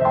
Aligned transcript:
Hoy 0.00 0.06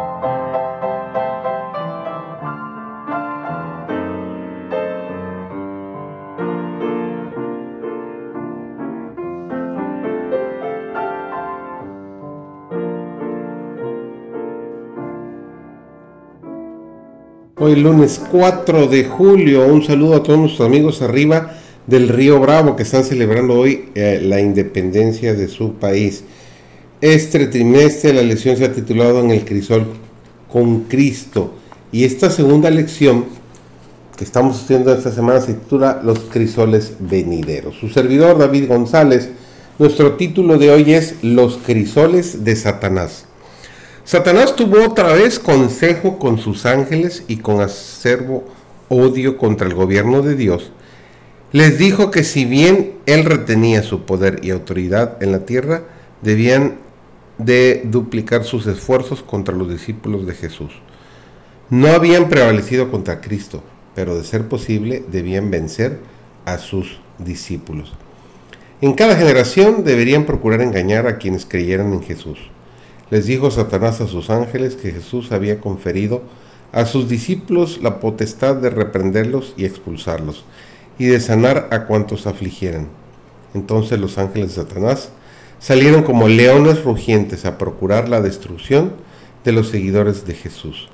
lunes 17.77 18.21
4 18.29 18.88
de 18.88 19.05
julio, 19.05 19.65
un 19.67 19.83
saludo 19.83 20.15
a 20.15 20.23
todos 20.23 20.38
nuestros 20.38 20.67
amigos 20.67 21.01
arriba 21.01 21.54
del 21.85 22.09
río 22.09 22.41
Bravo 22.41 22.75
que 22.75 22.83
están 22.83 23.05
celebrando 23.05 23.54
hoy 23.54 23.89
eh, 23.95 24.19
la 24.21 24.41
independencia 24.41 25.33
de 25.33 25.47
su 25.47 25.75
país. 25.75 26.25
Este 27.02 27.45
trimestre 27.45 28.11
la 28.11 28.23
lección 28.23 28.57
se 28.57 28.66
ha 28.66 28.73
titulado 28.73 29.20
En 29.20 29.30
el 29.30 29.45
crisol 29.45 29.86
con 30.52 30.85
Cristo 30.85 31.54
y 31.91 32.05
esta 32.05 32.31
segunda 32.31 32.71
lección 32.71 33.26
que 34.17 34.23
estamos 34.23 34.63
haciendo 34.63 34.91
esta 34.91 35.12
semana 35.12 35.40
se 35.40 35.54
titula 35.54 36.02
Los 36.04 36.21
crisoles 36.21 36.94
venideros. 36.98 37.76
Su 37.76 37.90
servidor 37.90 38.40
David 38.40 38.68
González, 38.68 39.30
nuestro 39.77 40.13
título 40.13 40.57
de 40.57 40.71
hoy 40.71 40.91
es 40.91 41.18
Los 41.21 41.57
crisoles 41.57 42.44
de 42.44 42.55
Satanás. 42.55 43.26
Satanás 44.04 44.55
tuvo 44.55 44.84
otra 44.84 45.13
vez 45.13 45.38
consejo 45.38 46.18
con 46.18 46.40
sus 46.40 46.66
ángeles 46.66 47.23
y 47.27 47.38
con 47.38 47.62
acervo 47.62 48.43
odio 48.90 49.38
contra 49.38 49.68
el 49.68 49.76
gobierno 49.76 50.23
de 50.23 50.34
Dios. 50.34 50.71
Les 51.52 51.77
dijo 51.77 52.09
que 52.09 52.23
si 52.23 52.45
bien 52.45 52.93
él 53.05 53.23
retenía 53.23 53.84
su 53.84 54.02
poder 54.02 54.40
y 54.41 54.49
autoridad 54.49 55.21
en 55.21 55.32
la 55.32 55.45
tierra, 55.45 55.84
debían 56.23 56.87
de 57.38 57.84
duplicar 57.86 58.44
sus 58.44 58.66
esfuerzos 58.68 59.22
contra 59.22 59.55
los 59.55 59.70
discípulos 59.70 60.26
de 60.26 60.34
Jesús. 60.34 60.72
No 61.70 61.90
habían 61.90 62.30
prevalecido 62.30 62.90
contra 62.90 63.21
Cristo, 63.21 63.63
pero 63.96 64.16
de 64.16 64.24
ser 64.24 64.48
posible 64.48 65.04
debían 65.12 65.52
vencer 65.52 66.00
a 66.46 66.58
sus 66.58 67.00
discípulos. 67.18 67.94
En 68.82 68.94
cada 68.94 69.16
generación 69.16 69.84
deberían 69.84 70.26
procurar 70.26 70.62
engañar 70.62 71.08
a 71.08 71.18
quienes 71.18 71.46
creyeran 71.46 71.94
en 71.94 72.04
Jesús 72.04 72.38
les 73.10 73.26
dijo 73.26 73.52
Satanás 73.52 74.02
a 74.02 74.08
sus 74.08 74.30
ángeles 74.30 74.76
que 74.76 74.92
Jesús 74.92 75.32
había 75.32 75.62
conferido 75.62 76.24
a 76.74 76.86
sus 76.86 77.08
discípulos 77.08 77.80
la 77.82 78.00
potestad 78.00 78.58
de 78.58 78.70
reprenderlos 78.70 79.54
y 79.56 79.66
expulsarlos, 79.66 80.44
y 81.00 81.06
de 81.06 81.20
sanar 81.22 81.70
a 81.72 81.86
cuantos 81.86 82.28
afligieran. 82.28 82.90
Entonces 83.54 84.00
los 84.00 84.18
ángeles 84.18 84.50
de 84.50 84.64
Satanás 84.64 85.12
salieron 85.60 86.04
como 86.04 86.28
leones 86.28 86.84
rugientes 86.84 87.46
a 87.46 87.58
procurar 87.58 88.10
la 88.10 88.22
destrucción 88.22 88.94
de 89.44 89.52
los 89.52 89.70
seguidores 89.70 90.26
de 90.26 90.34
Jesús. 90.34 90.90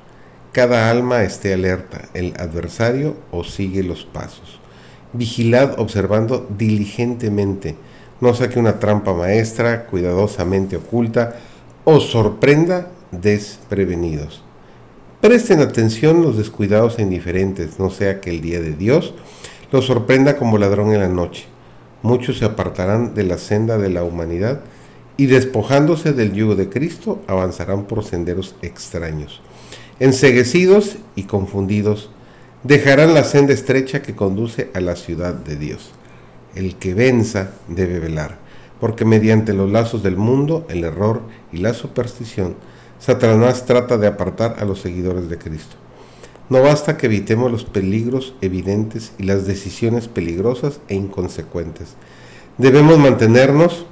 Cada 0.51 0.89
alma 0.91 1.23
esté 1.23 1.53
alerta, 1.53 2.09
el 2.13 2.33
adversario 2.37 3.15
os 3.31 3.51
sigue 3.51 3.81
los 3.83 4.05
pasos. 4.05 4.59
Vigilad 5.11 5.79
observando 5.79 6.47
diligentemente, 6.57 7.75
no 8.21 8.33
saque 8.33 8.59
una 8.59 8.79
trampa 8.79 9.13
maestra, 9.13 9.85
cuidadosamente 9.87 10.77
oculta, 10.77 11.35
os 11.83 12.09
sorprenda 12.11 12.89
desprevenidos. 13.11 14.43
Presten 15.21 15.61
atención 15.61 16.21
los 16.21 16.37
descuidados 16.37 16.99
e 16.99 17.01
indiferentes, 17.01 17.79
no 17.79 17.89
sea 17.89 18.21
que 18.21 18.29
el 18.29 18.41
día 18.41 18.59
de 18.59 18.73
Dios 18.73 19.13
los 19.71 19.85
sorprenda 19.85 20.37
como 20.37 20.57
ladrón 20.57 20.93
en 20.93 20.99
la 20.99 21.07
noche. 21.07 21.45
Muchos 22.03 22.37
se 22.37 22.45
apartarán 22.45 23.15
de 23.15 23.23
la 23.23 23.39
senda 23.39 23.79
de 23.79 23.89
la 23.89 24.03
humanidad 24.03 24.61
y 25.17 25.25
despojándose 25.25 26.13
del 26.13 26.33
yugo 26.33 26.55
de 26.55 26.69
Cristo 26.69 27.21
avanzarán 27.27 27.85
por 27.85 28.03
senderos 28.03 28.55
extraños. 28.61 29.41
Enseguecidos 29.99 30.97
y 31.15 31.23
confundidos, 31.23 32.11
dejarán 32.61 33.15
la 33.15 33.23
senda 33.23 33.53
estrecha 33.53 34.03
que 34.03 34.15
conduce 34.15 34.69
a 34.75 34.81
la 34.81 34.95
ciudad 34.95 35.33
de 35.33 35.55
Dios. 35.55 35.91
El 36.53 36.75
que 36.75 36.93
venza 36.93 37.53
debe 37.67 37.99
velar 37.99 38.43
porque 38.83 39.05
mediante 39.05 39.53
los 39.53 39.71
lazos 39.71 40.03
del 40.03 40.17
mundo, 40.17 40.65
el 40.67 40.83
error 40.83 41.21
y 41.53 41.59
la 41.59 41.73
superstición, 41.73 42.55
Satanás 42.99 43.65
trata 43.65 43.97
de 43.97 44.07
apartar 44.07 44.57
a 44.59 44.65
los 44.65 44.81
seguidores 44.81 45.29
de 45.29 45.37
Cristo. 45.37 45.77
No 46.53 46.61
basta 46.61 46.97
que 46.97 47.07
evitemos 47.07 47.51
los 47.51 47.65
peligros 47.65 48.35
evidentes 48.41 49.13
y 49.17 49.23
las 49.23 49.47
decisiones 49.47 50.07
peligrosas 50.07 50.81
e 50.87 50.93
inconsecuentes. 50.93 51.95
Debemos 52.59 52.99
mantenernos 52.99 53.87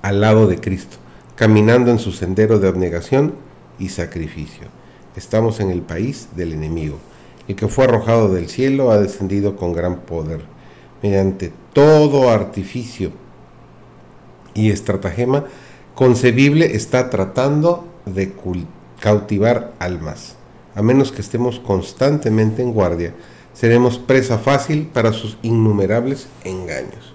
al 0.00 0.22
lado 0.22 0.46
de 0.46 0.58
Cristo, 0.58 0.96
caminando 1.34 1.90
en 1.90 1.98
su 1.98 2.12
sendero 2.12 2.58
de 2.58 2.68
abnegación 2.68 3.34
y 3.78 3.90
sacrificio. 3.90 4.68
Estamos 5.16 5.60
en 5.60 5.68
el 5.70 5.82
país 5.82 6.28
del 6.34 6.54
enemigo. 6.54 6.96
El 7.46 7.56
que 7.56 7.68
fue 7.68 7.84
arrojado 7.84 8.32
del 8.32 8.48
cielo 8.48 8.90
ha 8.90 8.98
descendido 8.98 9.54
con 9.54 9.74
gran 9.74 10.00
poder. 10.06 10.40
Mediante 11.02 11.52
todo 11.74 12.30
artificio 12.30 13.12
y 14.54 14.70
estratagema 14.70 15.44
concebible 15.94 16.74
está 16.74 17.10
tratando 17.10 17.84
de 18.06 18.32
cautivar 18.98 19.74
almas. 19.78 20.37
A 20.78 20.82
menos 20.82 21.10
que 21.10 21.22
estemos 21.22 21.58
constantemente 21.58 22.62
en 22.62 22.72
guardia, 22.72 23.12
seremos 23.52 23.98
presa 23.98 24.38
fácil 24.38 24.86
para 24.86 25.12
sus 25.12 25.36
innumerables 25.42 26.28
engaños. 26.44 27.14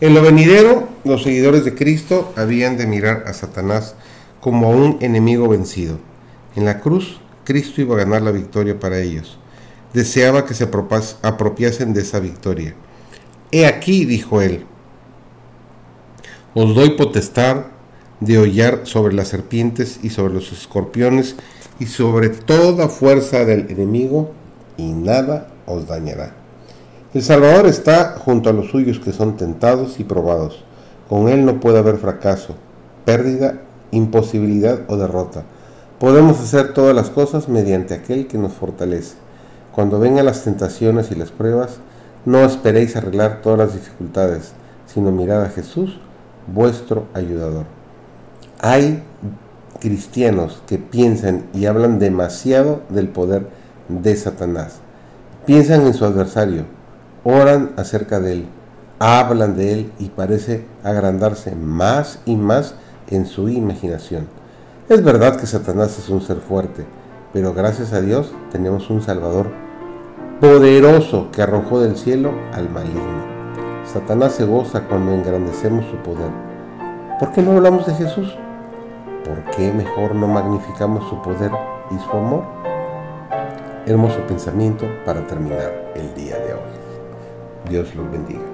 En 0.00 0.14
lo 0.14 0.22
venidero, 0.22 0.88
los 1.02 1.24
seguidores 1.24 1.64
de 1.64 1.74
Cristo 1.74 2.32
habían 2.36 2.76
de 2.76 2.86
mirar 2.86 3.24
a 3.26 3.32
Satanás 3.32 3.96
como 4.40 4.68
a 4.68 4.70
un 4.70 4.98
enemigo 5.00 5.48
vencido. 5.48 5.98
En 6.54 6.64
la 6.64 6.78
cruz, 6.78 7.18
Cristo 7.42 7.80
iba 7.80 7.96
a 7.96 8.04
ganar 8.04 8.22
la 8.22 8.30
victoria 8.30 8.78
para 8.78 9.00
ellos. 9.00 9.38
Deseaba 9.92 10.46
que 10.46 10.54
se 10.54 10.70
apropiasen 11.22 11.94
de 11.94 12.02
esa 12.02 12.20
victoria. 12.20 12.76
He 13.50 13.66
aquí, 13.66 14.04
dijo 14.04 14.40
él, 14.40 14.66
os 16.54 16.76
doy 16.76 16.90
potestad 16.90 17.64
de 18.20 18.38
hollar 18.38 18.82
sobre 18.84 19.14
las 19.14 19.26
serpientes 19.26 19.98
y 20.00 20.10
sobre 20.10 20.32
los 20.34 20.52
escorpiones 20.52 21.34
y 21.78 21.86
sobre 21.86 22.28
toda 22.28 22.88
fuerza 22.88 23.44
del 23.44 23.70
enemigo, 23.70 24.30
y 24.76 24.92
nada 24.92 25.48
os 25.66 25.86
dañará. 25.86 26.32
El 27.14 27.22
Salvador 27.22 27.66
está 27.66 28.16
junto 28.18 28.50
a 28.50 28.52
los 28.52 28.70
suyos 28.70 28.98
que 28.98 29.12
son 29.12 29.36
tentados 29.36 30.00
y 30.00 30.04
probados. 30.04 30.64
Con 31.08 31.28
Él 31.28 31.44
no 31.44 31.60
puede 31.60 31.78
haber 31.78 31.98
fracaso, 31.98 32.56
pérdida, 33.04 33.60
imposibilidad 33.92 34.80
o 34.88 34.96
derrota. 34.96 35.44
Podemos 36.00 36.40
hacer 36.40 36.74
todas 36.74 36.94
las 36.94 37.10
cosas 37.10 37.48
mediante 37.48 37.94
aquel 37.94 38.26
que 38.26 38.38
nos 38.38 38.52
fortalece. 38.52 39.14
Cuando 39.72 40.00
vengan 40.00 40.26
las 40.26 40.42
tentaciones 40.42 41.10
y 41.10 41.14
las 41.14 41.30
pruebas, 41.30 41.78
no 42.24 42.38
esperéis 42.40 42.96
arreglar 42.96 43.42
todas 43.42 43.58
las 43.58 43.74
dificultades, 43.74 44.52
sino 44.86 45.12
mirad 45.12 45.44
a 45.44 45.50
Jesús 45.50 45.98
vuestro 46.46 47.06
ayudador. 47.14 47.64
Hay 48.60 49.02
cristianos 49.84 50.62
que 50.66 50.78
piensan 50.78 51.44
y 51.52 51.66
hablan 51.66 51.98
demasiado 51.98 52.80
del 52.88 53.08
poder 53.08 53.48
de 53.90 54.16
Satanás. 54.16 54.76
Piensan 55.44 55.82
en 55.82 55.92
su 55.92 56.06
adversario, 56.06 56.64
oran 57.22 57.72
acerca 57.76 58.18
de 58.18 58.32
él, 58.32 58.46
hablan 58.98 59.56
de 59.58 59.74
él 59.74 59.92
y 59.98 60.08
parece 60.08 60.64
agrandarse 60.82 61.54
más 61.54 62.20
y 62.24 62.34
más 62.34 62.76
en 63.10 63.26
su 63.26 63.50
imaginación. 63.50 64.26
Es 64.88 65.04
verdad 65.04 65.36
que 65.36 65.46
Satanás 65.46 65.98
es 65.98 66.08
un 66.08 66.22
ser 66.22 66.38
fuerte, 66.38 66.86
pero 67.34 67.52
gracias 67.52 67.92
a 67.92 68.00
Dios 68.00 68.32
tenemos 68.52 68.88
un 68.88 69.02
Salvador 69.02 69.50
poderoso 70.40 71.28
que 71.30 71.42
arrojó 71.42 71.82
del 71.82 71.98
cielo 71.98 72.32
al 72.54 72.70
maligno. 72.70 73.34
Satanás 73.84 74.32
se 74.32 74.46
goza 74.46 74.88
cuando 74.88 75.12
engrandecemos 75.12 75.84
su 75.90 75.96
poder. 75.98 76.30
¿Por 77.20 77.32
qué 77.32 77.42
no 77.42 77.52
hablamos 77.52 77.84
de 77.84 77.92
Jesús? 77.92 78.34
¿Por 79.24 79.42
qué 79.56 79.72
mejor 79.72 80.14
no 80.14 80.28
magnificamos 80.28 81.08
su 81.08 81.20
poder 81.22 81.50
y 81.90 81.98
su 81.98 82.10
amor? 82.10 82.44
Hermoso 83.86 84.18
pensamiento 84.26 84.86
para 85.06 85.26
terminar 85.26 85.92
el 85.94 86.14
día 86.14 86.36
de 86.36 86.52
hoy. 86.52 87.70
Dios 87.70 87.94
los 87.94 88.10
bendiga. 88.10 88.53